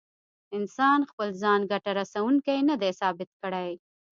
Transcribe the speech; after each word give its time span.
انسان 0.57 0.99
خپل 1.09 1.29
ځان 1.41 1.59
ګټه 1.71 1.91
رسوونکی 1.99 2.59
نه 2.69 2.75
دی 2.81 2.91
ثابت 3.01 3.29
کړی. 3.41 3.71